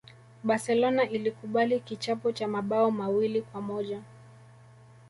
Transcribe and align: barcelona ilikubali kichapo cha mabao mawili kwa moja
barcelona 0.43 1.09
ilikubali 1.09 1.79
kichapo 1.79 2.31
cha 2.31 2.47
mabao 2.47 2.91
mawili 2.91 3.41
kwa 3.41 3.61
moja 3.61 4.01